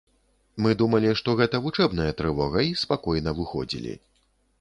Мы 0.65 0.71
думалі, 0.79 1.11
што 1.19 1.35
гэта 1.41 1.59
вучэбная 1.65 2.07
трывога 2.21 2.65
і 2.69 2.73
спакойна 2.85 3.35
выходзілі. 3.41 3.93